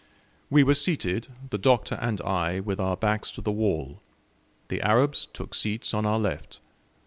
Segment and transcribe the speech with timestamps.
[0.49, 4.01] We were seated the Doctor and I with our backs to the wall.
[4.69, 6.59] The Arabs took seats on our left.